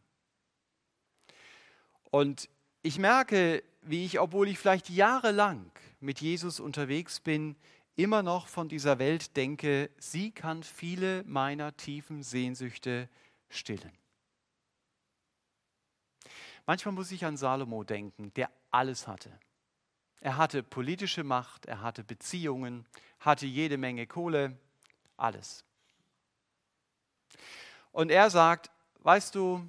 [2.12, 2.50] Und
[2.84, 7.56] ich merke, wie ich, obwohl ich vielleicht jahrelang mit Jesus unterwegs bin,
[7.96, 13.10] immer noch von dieser Welt denke, sie kann viele meiner tiefen Sehnsüchte
[13.50, 13.92] stillen.
[16.68, 19.32] Manchmal muss ich an Salomo denken, der alles hatte.
[20.22, 22.86] Er hatte politische Macht, er hatte Beziehungen,
[23.20, 24.58] hatte jede Menge Kohle,
[25.18, 25.64] alles.
[27.92, 29.68] Und er sagt, weißt du,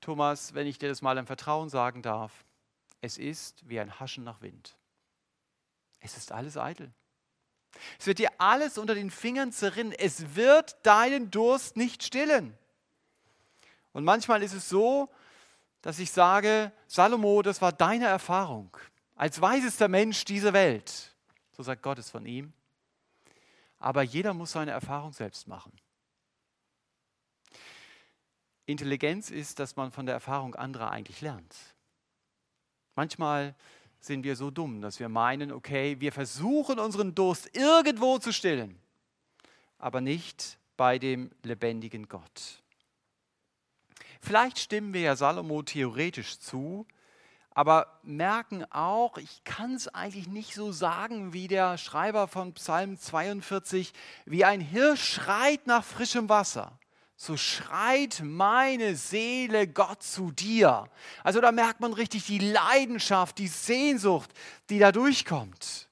[0.00, 2.44] Thomas, wenn ich dir das mal im Vertrauen sagen darf,
[3.00, 4.76] es ist wie ein Haschen nach Wind.
[6.00, 6.92] Es ist alles eitel.
[7.98, 9.92] Es wird dir alles unter den Fingern zerrinnen.
[9.92, 12.56] Es wird deinen Durst nicht stillen.
[13.92, 15.08] Und manchmal ist es so,
[15.82, 18.76] dass ich sage, Salomo, das war deine Erfahrung
[19.16, 21.14] als weisester Mensch dieser Welt.
[21.52, 22.52] So sagt Gott es von ihm.
[23.80, 25.72] Aber jeder muss seine Erfahrung selbst machen.
[28.66, 31.56] Intelligenz ist, dass man von der Erfahrung anderer eigentlich lernt.
[32.94, 33.56] Manchmal
[33.98, 38.78] sind wir so dumm, dass wir meinen, okay, wir versuchen unseren Durst irgendwo zu stillen,
[39.78, 42.62] aber nicht bei dem lebendigen Gott.
[44.20, 46.86] Vielleicht stimmen wir ja Salomo theoretisch zu,
[47.60, 52.98] aber merken auch, ich kann es eigentlich nicht so sagen wie der Schreiber von Psalm
[52.98, 53.92] 42,
[54.24, 56.78] wie ein Hirsch schreit nach frischem Wasser.
[57.16, 60.88] So schreit meine Seele Gott zu dir.
[61.22, 64.30] Also da merkt man richtig die Leidenschaft, die Sehnsucht,
[64.70, 65.90] die da durchkommt.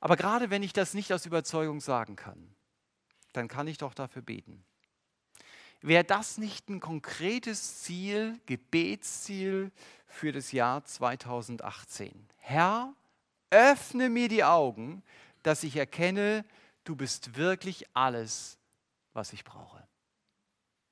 [0.00, 2.54] Aber gerade wenn ich das nicht aus Überzeugung sagen kann,
[3.32, 4.66] dann kann ich doch dafür beten.
[5.80, 9.70] Wäre das nicht ein konkretes Ziel, Gebetsziel
[10.06, 12.28] für das Jahr 2018?
[12.38, 12.94] Herr,
[13.50, 15.02] öffne mir die Augen,
[15.44, 16.44] dass ich erkenne,
[16.84, 18.58] du bist wirklich alles,
[19.12, 19.86] was ich brauche.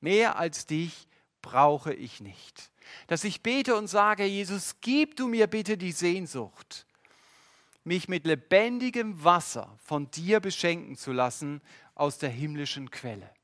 [0.00, 1.08] Mehr als dich
[1.42, 2.70] brauche ich nicht.
[3.08, 6.86] Dass ich bete und sage, Jesus, gib du mir bitte die Sehnsucht,
[7.82, 11.60] mich mit lebendigem Wasser von dir beschenken zu lassen
[11.96, 13.35] aus der himmlischen Quelle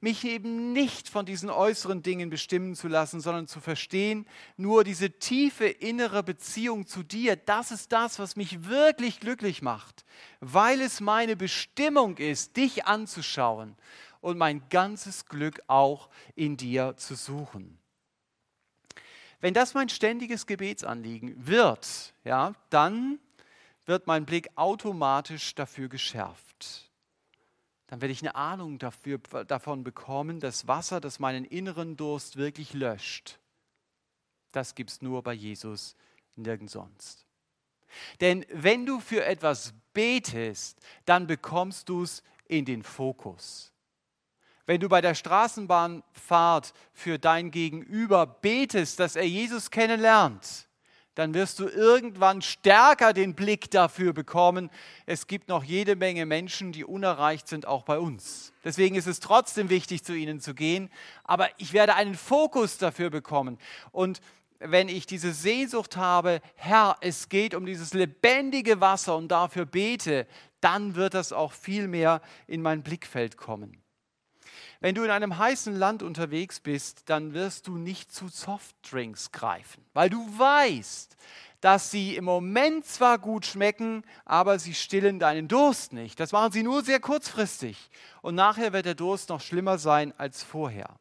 [0.00, 5.10] mich eben nicht von diesen äußeren Dingen bestimmen zu lassen, sondern zu verstehen, nur diese
[5.10, 10.04] tiefe innere Beziehung zu dir, das ist das, was mich wirklich glücklich macht,
[10.40, 13.76] weil es meine Bestimmung ist, dich anzuschauen
[14.20, 17.78] und mein ganzes Glück auch in dir zu suchen.
[19.40, 23.18] Wenn das mein ständiges Gebetsanliegen wird, ja, dann
[23.86, 26.89] wird mein Blick automatisch dafür geschärft
[27.90, 32.72] dann werde ich eine Ahnung dafür, davon bekommen, dass Wasser, das meinen inneren Durst wirklich
[32.72, 33.40] löscht.
[34.52, 35.96] Das gibt es nur bei Jesus,
[36.36, 37.26] nirgends sonst.
[38.20, 43.72] Denn wenn du für etwas betest, dann bekommst du es in den Fokus.
[44.66, 50.68] Wenn du bei der Straßenbahnfahrt für dein Gegenüber betest, dass er Jesus kennenlernt,
[51.20, 54.70] dann wirst du irgendwann stärker den Blick dafür bekommen.
[55.04, 58.54] Es gibt noch jede Menge Menschen, die unerreicht sind, auch bei uns.
[58.64, 60.88] Deswegen ist es trotzdem wichtig, zu ihnen zu gehen.
[61.24, 63.58] Aber ich werde einen Fokus dafür bekommen.
[63.92, 64.22] Und
[64.60, 70.26] wenn ich diese Sehnsucht habe, Herr, es geht um dieses lebendige Wasser und dafür bete,
[70.62, 73.79] dann wird das auch viel mehr in mein Blickfeld kommen.
[74.82, 79.84] Wenn du in einem heißen Land unterwegs bist, dann wirst du nicht zu Softdrinks greifen,
[79.92, 81.18] weil du weißt,
[81.60, 86.18] dass sie im Moment zwar gut schmecken, aber sie stillen deinen Durst nicht.
[86.18, 87.90] Das machen sie nur sehr kurzfristig.
[88.22, 90.96] Und nachher wird der Durst noch schlimmer sein als vorher.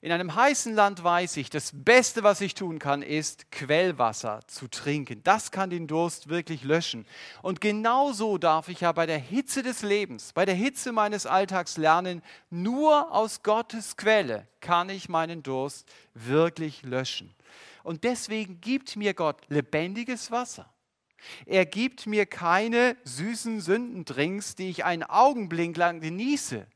[0.00, 4.68] In einem heißen Land weiß ich, das Beste, was ich tun kann, ist Quellwasser zu
[4.68, 5.24] trinken.
[5.24, 7.04] Das kann den Durst wirklich löschen.
[7.42, 11.76] Und genauso darf ich ja bei der Hitze des Lebens, bei der Hitze meines Alltags
[11.78, 17.34] lernen, nur aus Gottes Quelle kann ich meinen Durst wirklich löschen.
[17.82, 20.72] Und deswegen gibt mir Gott lebendiges Wasser.
[21.44, 26.68] Er gibt mir keine süßen Sündendrinks, die ich einen Augenblick lang genieße,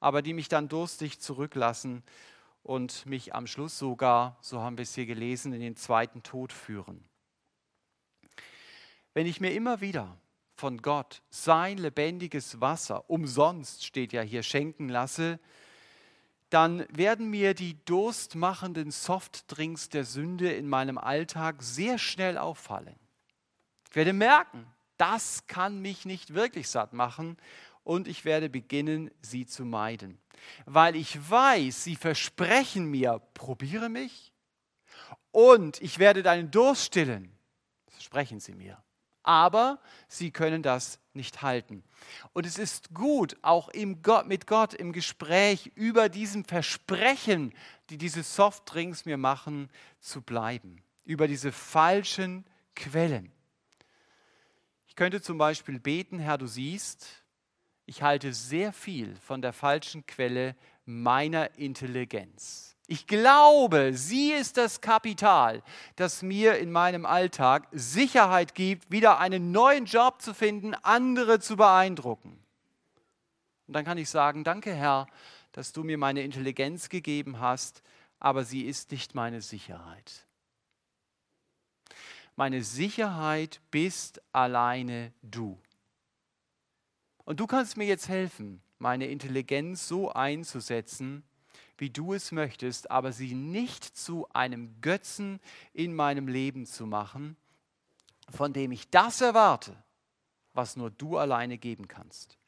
[0.00, 2.02] aber die mich dann durstig zurücklassen
[2.62, 6.52] und mich am Schluss sogar, so haben wir es hier gelesen, in den zweiten Tod
[6.52, 7.04] führen.
[9.14, 10.16] Wenn ich mir immer wieder
[10.54, 15.38] von Gott sein lebendiges Wasser umsonst, steht ja hier, schenken lasse,
[16.50, 22.98] dann werden mir die durstmachenden Softdrinks der Sünde in meinem Alltag sehr schnell auffallen.
[23.88, 24.66] Ich werde merken,
[24.98, 27.36] das kann mich nicht wirklich satt machen
[27.84, 30.18] und ich werde beginnen, sie zu meiden.
[30.66, 34.32] Weil ich weiß, sie versprechen mir, probiere mich
[35.30, 37.32] und ich werde deinen Durst stillen.
[37.86, 38.82] Das versprechen sie mir.
[39.24, 41.84] Aber sie können das nicht halten.
[42.32, 43.70] Und es ist gut, auch
[44.02, 47.54] Gott, mit Gott im Gespräch über diesem Versprechen,
[47.90, 50.82] die diese Softdrinks mir machen, zu bleiben.
[51.04, 53.30] Über diese falschen Quellen.
[54.88, 57.21] Ich könnte zum Beispiel beten, Herr, du siehst,
[57.86, 62.76] ich halte sehr viel von der falschen Quelle meiner Intelligenz.
[62.86, 65.62] Ich glaube, sie ist das Kapital,
[65.96, 71.56] das mir in meinem Alltag Sicherheit gibt, wieder einen neuen Job zu finden, andere zu
[71.56, 72.42] beeindrucken.
[73.66, 75.06] Und dann kann ich sagen, danke Herr,
[75.52, 77.82] dass du mir meine Intelligenz gegeben hast,
[78.18, 80.26] aber sie ist nicht meine Sicherheit.
[82.36, 85.58] Meine Sicherheit bist alleine du.
[87.24, 91.22] Und du kannst mir jetzt helfen, meine Intelligenz so einzusetzen,
[91.78, 95.40] wie du es möchtest, aber sie nicht zu einem Götzen
[95.72, 97.36] in meinem Leben zu machen,
[98.28, 99.76] von dem ich das erwarte,
[100.52, 102.38] was nur du alleine geben kannst.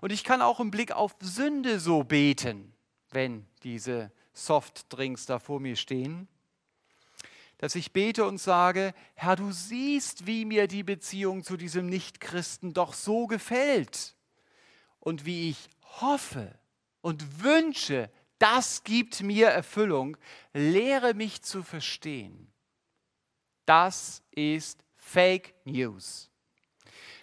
[0.00, 2.72] Und ich kann auch im Blick auf Sünde so beten,
[3.10, 6.28] wenn diese Softdrinks da vor mir stehen
[7.58, 12.74] dass ich bete und sage, Herr, du siehst, wie mir die Beziehung zu diesem Nichtchristen
[12.74, 14.14] doch so gefällt
[15.00, 15.68] und wie ich
[16.00, 16.58] hoffe
[17.00, 20.16] und wünsche, das gibt mir Erfüllung,
[20.52, 22.52] lehre mich zu verstehen.
[23.64, 26.30] Das ist Fake News.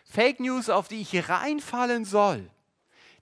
[0.06, 2.50] Fake News, auf die ich reinfallen soll,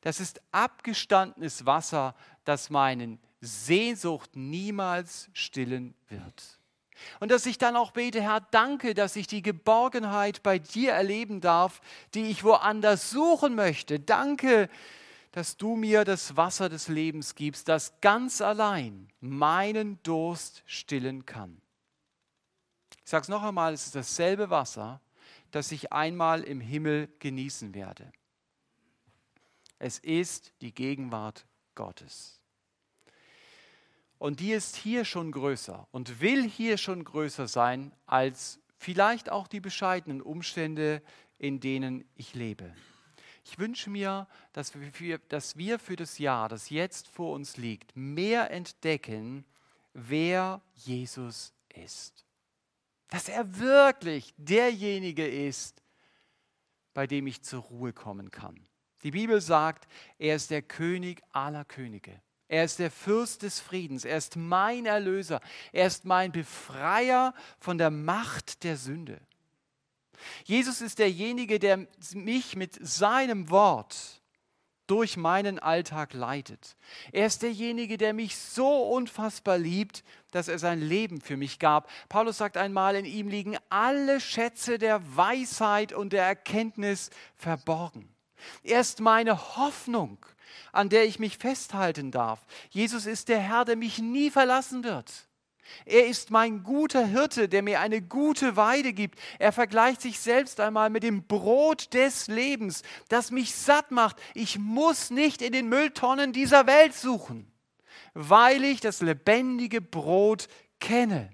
[0.02, 6.61] das ist abgestandenes Wasser, das meinen Sehnsucht niemals stillen wird.
[7.20, 11.42] Und dass ich dann auch bete, Herr, danke, dass ich die Geborgenheit bei dir erleben
[11.42, 11.82] darf,
[12.14, 14.00] die ich woanders suchen möchte.
[14.00, 14.70] Danke,
[15.32, 21.62] dass du mir das Wasser des Lebens gibst, das ganz allein meinen Durst stillen kann.
[23.04, 25.02] Ich sage es noch einmal, es ist dasselbe Wasser,
[25.52, 28.12] das ich einmal im Himmel genießen werde.
[29.80, 32.41] Es ist die Gegenwart Gottes.
[34.22, 39.48] Und die ist hier schon größer und will hier schon größer sein als vielleicht auch
[39.48, 41.02] die bescheidenen Umstände,
[41.40, 42.72] in denen ich lebe.
[43.44, 47.58] Ich wünsche mir, dass wir, für, dass wir für das Jahr, das jetzt vor uns
[47.58, 49.44] liegt, mehr entdecken,
[49.94, 52.24] wer Jesus ist.
[53.08, 55.82] Dass er wirklich derjenige ist,
[56.94, 58.68] bei dem ich zur Ruhe kommen kann.
[59.02, 59.88] Die Bibel sagt,
[60.20, 62.22] er ist der König aller Könige.
[62.52, 64.04] Er ist der Fürst des Friedens.
[64.04, 65.40] Er ist mein Erlöser.
[65.72, 69.22] Er ist mein Befreier von der Macht der Sünde.
[70.44, 74.22] Jesus ist derjenige, der mich mit seinem Wort
[74.86, 76.76] durch meinen Alltag leitet.
[77.14, 81.90] Er ist derjenige, der mich so unfassbar liebt, dass er sein Leben für mich gab.
[82.10, 88.14] Paulus sagt einmal, in ihm liegen alle Schätze der Weisheit und der Erkenntnis verborgen.
[88.62, 90.18] Er ist meine Hoffnung
[90.72, 92.46] an der ich mich festhalten darf.
[92.70, 95.12] Jesus ist der Herr, der mich nie verlassen wird.
[95.86, 99.20] Er ist mein guter Hirte, der mir eine gute Weide gibt.
[99.40, 104.18] Er vergleicht sich selbst einmal mit dem Brot des Lebens, das mich satt macht.
[104.34, 107.52] Ich muss nicht in den Mülltonnen dieser Welt suchen,
[108.14, 110.48] weil ich das lebendige Brot
[110.80, 111.30] kenne.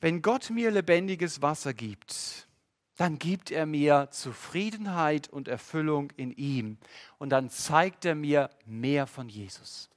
[0.00, 2.48] Wenn Gott mir lebendiges Wasser gibt,
[2.96, 6.78] dann gibt er mir Zufriedenheit und Erfüllung in ihm.
[7.18, 9.88] Und dann zeigt er mir mehr von Jesus.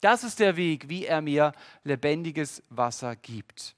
[0.00, 1.52] Das ist der Weg, wie er mir
[1.84, 3.74] lebendiges Wasser gibt.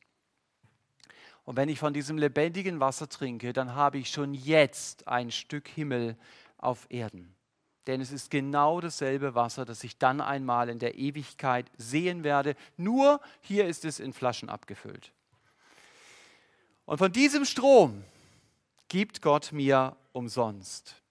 [1.44, 5.68] Und wenn ich von diesem lebendigen Wasser trinke, dann habe ich schon jetzt ein Stück
[5.68, 6.16] Himmel
[6.58, 7.34] auf Erden.
[7.88, 12.54] Denn es ist genau dasselbe Wasser, das ich dann einmal in der Ewigkeit sehen werde.
[12.76, 15.12] Nur hier ist es in Flaschen abgefüllt.
[16.84, 18.04] Und von diesem Strom
[18.92, 21.02] gibt Gott mir umsonst.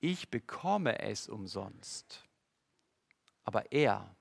[0.00, 2.24] Ich bekomme es umsonst.
[3.44, 4.16] Aber er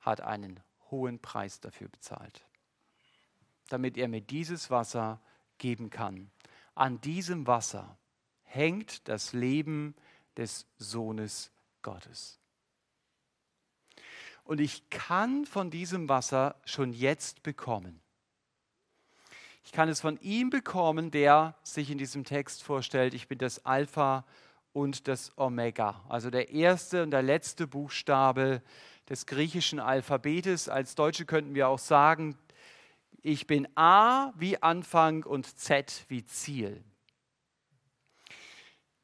[0.00, 0.58] hat einen
[0.90, 2.44] hohen Preis dafür bezahlt,
[3.68, 5.20] damit er mir dieses Wasser
[5.58, 6.32] geben kann.
[6.74, 7.96] An diesem Wasser
[8.42, 9.94] hängt das Leben
[10.36, 12.40] des Sohnes Gottes.
[14.42, 18.02] Und ich kann von diesem Wasser schon jetzt bekommen.
[19.62, 23.64] Ich kann es von ihm bekommen, der sich in diesem Text vorstellt, ich bin das
[23.64, 24.24] Alpha
[24.72, 26.04] und das Omega.
[26.08, 28.62] Also der erste und der letzte Buchstabe
[29.08, 30.68] des griechischen Alphabetes.
[30.68, 32.38] Als Deutsche könnten wir auch sagen,
[33.22, 36.82] ich bin A wie Anfang und Z wie Ziel.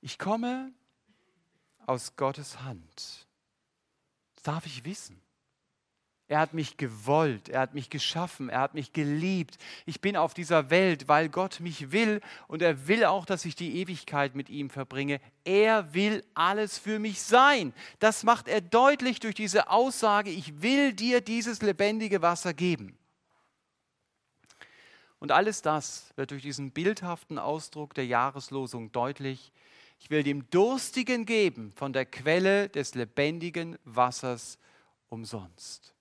[0.01, 0.73] Ich komme
[1.85, 3.27] aus Gottes Hand.
[4.35, 5.21] Das darf ich wissen.
[6.29, 9.59] Er hat mich gewollt, er hat mich geschaffen, er hat mich geliebt.
[9.85, 13.55] Ich bin auf dieser Welt, weil Gott mich will und er will auch, dass ich
[13.55, 15.21] die Ewigkeit mit ihm verbringe.
[15.45, 17.73] Er will alles für mich sein.
[18.01, 22.99] Das macht er deutlich durch diese Aussage, ich will dir dieses lebendige Wasser geben.
[25.21, 29.53] Und alles das wird durch diesen bildhaften Ausdruck der Jahreslosung deutlich.
[30.01, 34.59] Ich will dem Durstigen geben von der Quelle des lebendigen Wassers
[35.09, 35.96] umsonst.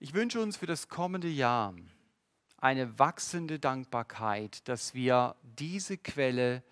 [0.00, 1.74] Ich wünsche uns für das kommende Jahr
[2.56, 6.62] eine wachsende Dankbarkeit, dass wir diese Quelle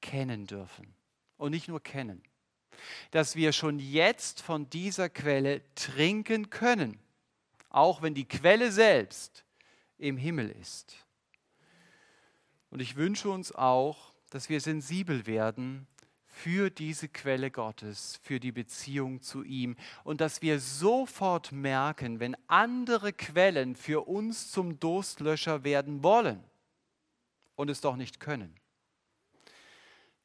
[0.00, 0.94] kennen dürfen.
[1.36, 2.22] Und nicht nur kennen,
[3.10, 6.98] dass wir schon jetzt von dieser Quelle trinken können,
[7.68, 9.44] auch wenn die Quelle selbst
[9.98, 11.04] im Himmel ist.
[12.70, 15.86] Und ich wünsche uns auch, dass wir sensibel werden
[16.38, 22.36] für diese Quelle Gottes, für die Beziehung zu ihm und dass wir sofort merken, wenn
[22.46, 26.42] andere Quellen für uns zum Durstlöscher werden wollen
[27.56, 28.54] und es doch nicht können.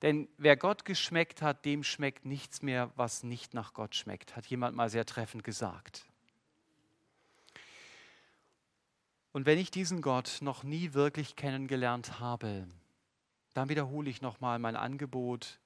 [0.04, 4.46] Denn wer Gott geschmeckt hat, dem schmeckt nichts mehr, was nicht nach Gott schmeckt, hat
[4.46, 6.06] jemand mal sehr treffend gesagt.
[9.32, 12.68] Und wenn ich diesen Gott noch nie wirklich kennengelernt habe,
[13.56, 15.60] dann wiederhole ich nochmal mein Angebot,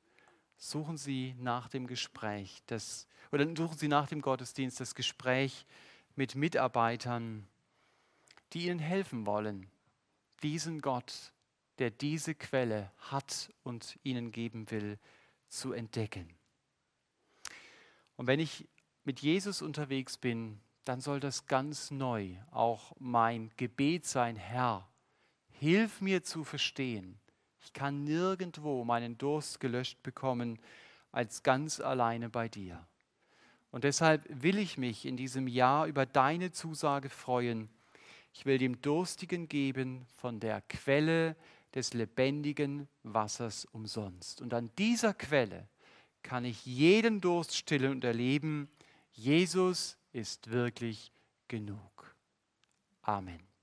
[0.57, 5.65] suchen Sie nach dem Gespräch das, oder suchen Sie nach dem Gottesdienst das Gespräch
[6.15, 7.47] mit Mitarbeitern,
[8.53, 9.69] die Ihnen helfen wollen,
[10.43, 11.31] diesen Gott,
[11.79, 14.97] der diese Quelle hat und Ihnen geben will,
[15.47, 16.27] zu entdecken.
[18.15, 18.67] Und wenn ich
[19.03, 24.89] mit Jesus unterwegs bin, dann soll das ganz neu auch mein Gebet sein, Herr,
[25.51, 27.19] hilf mir zu verstehen,
[27.67, 30.57] ich kann nirgendwo meinen Durst gelöscht bekommen
[31.11, 32.87] als ganz alleine bei dir.
[33.71, 37.67] Und deshalb will ich mich in diesem Jahr über deine Zusage freuen.
[38.31, 41.35] Ich will dem Durstigen geben von der Quelle
[41.75, 44.41] des lebendigen Wassers umsonst.
[44.41, 45.67] Und an dieser Quelle
[46.23, 48.69] kann ich jeden Durst stillen und erleben,
[49.11, 51.11] Jesus ist wirklich
[51.49, 52.15] genug.
[53.01, 53.46] Amen.